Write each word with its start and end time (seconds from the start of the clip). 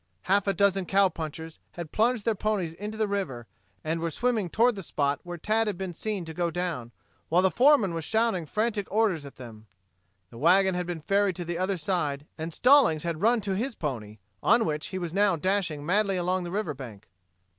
Half 0.23 0.47
a 0.47 0.53
dozen 0.55 0.87
cowpunchers 0.87 1.59
had 1.73 1.91
plunged 1.91 2.25
their 2.25 2.33
ponies 2.33 2.73
into 2.73 2.97
the 2.97 3.07
river, 3.07 3.45
and 3.83 3.99
were 3.99 4.09
swimming 4.09 4.49
toward 4.49 4.75
the 4.75 4.81
spot 4.81 5.19
where 5.21 5.37
Tad 5.37 5.67
had 5.67 5.77
been 5.77 5.93
seen 5.93 6.25
to 6.25 6.33
go 6.33 6.49
down, 6.49 6.91
while 7.29 7.43
the 7.43 7.51
foreman 7.51 7.93
was 7.93 8.03
shouting 8.03 8.47
frantic 8.47 8.91
orders 8.91 9.25
at 9.27 9.35
them. 9.35 9.67
The 10.31 10.39
wagon 10.39 10.73
had 10.73 10.87
been 10.87 11.01
ferried 11.01 11.35
to 11.35 11.45
the 11.45 11.59
other 11.59 11.77
side, 11.77 12.25
and 12.35 12.51
Stallings 12.51 13.03
had 13.03 13.21
run 13.21 13.41
to 13.41 13.53
his 13.55 13.75
pony, 13.75 14.17
on 14.41 14.65
which 14.65 14.87
he 14.87 14.97
was 14.97 15.13
now 15.13 15.35
dashing 15.35 15.85
madly 15.85 16.17
along 16.17 16.45
the 16.45 16.49
river 16.51 16.73
bank. 16.73 17.07